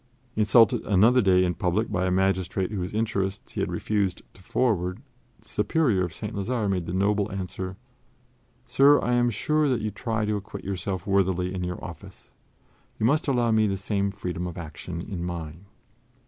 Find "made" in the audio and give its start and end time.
6.67-6.87